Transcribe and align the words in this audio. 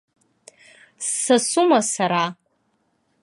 Ссасума 1.07 1.79
сара? 1.93 2.23